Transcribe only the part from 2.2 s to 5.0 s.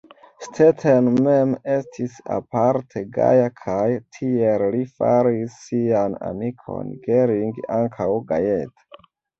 aparte gaja kaj tiel li